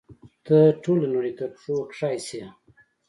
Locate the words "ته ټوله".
0.45-1.07